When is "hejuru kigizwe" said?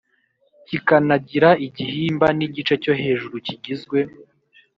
3.01-3.99